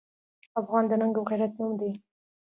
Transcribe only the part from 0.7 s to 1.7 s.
د ننګ او غیرت